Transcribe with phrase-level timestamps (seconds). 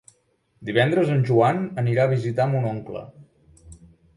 [0.69, 3.05] Divendres en Joan anirà a visitar mon oncle.